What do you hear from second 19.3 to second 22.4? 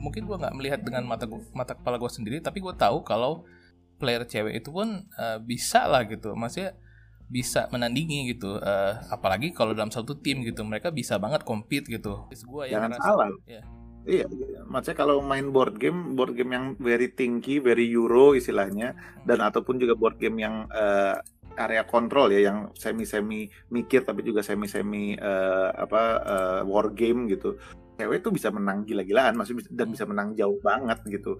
ataupun juga board game yang uh, area kontrol